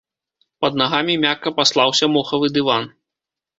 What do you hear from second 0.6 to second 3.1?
Пад нагамі мякка паслаўся мохавы дыван.